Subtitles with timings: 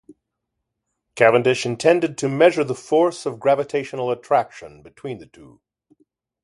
[1.13, 5.61] Cavendish intended to measure the force of gravitational attraction between the two.